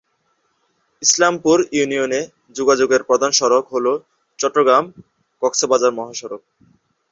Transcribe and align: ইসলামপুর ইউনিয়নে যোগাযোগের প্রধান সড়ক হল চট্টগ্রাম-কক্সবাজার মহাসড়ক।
ইসলামপুর 1.01 1.57
ইউনিয়নে 1.71 2.21
যোগাযোগের 2.55 3.01
প্রধান 3.03 3.31
সড়ক 3.31 3.65
হল 3.73 3.85
চট্টগ্রাম-কক্সবাজার 4.39 5.91
মহাসড়ক। 5.99 6.41